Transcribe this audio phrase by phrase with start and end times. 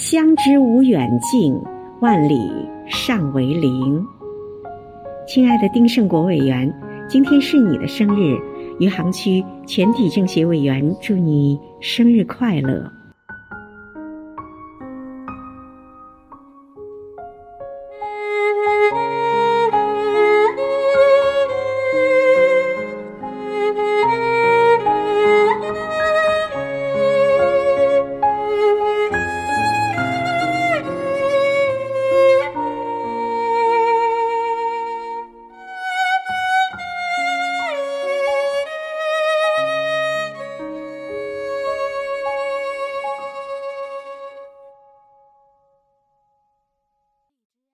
[0.00, 1.60] 相知无远近
[2.00, 2.48] 万里
[2.86, 4.00] 尚为邻。
[5.26, 6.72] 亲爱的丁胜国委员
[7.08, 8.38] 今天是你的生日
[8.78, 12.97] 余杭区全体政协委员祝你生日快乐。